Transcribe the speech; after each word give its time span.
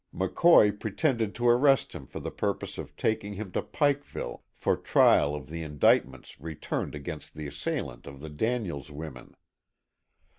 McCoy 0.11 0.79
pretended 0.79 1.35
to 1.35 1.47
arrest 1.47 1.93
him 1.93 2.07
for 2.07 2.19
the 2.19 2.31
purpose 2.31 2.79
of 2.79 2.95
taking 2.95 3.33
him 3.35 3.51
to 3.51 3.61
Pikeville 3.61 4.41
for 4.51 4.75
trial 4.75 5.35
of 5.35 5.47
the 5.47 5.61
indictments 5.61 6.39
returned 6.41 6.95
against 6.95 7.35
the 7.35 7.45
assailant 7.45 8.07
of 8.07 8.19
the 8.19 8.29
Daniels 8.31 8.89
women. 8.89 9.35